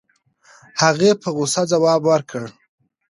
[0.81, 2.45] هغې په غوسه ځواب ورکړ.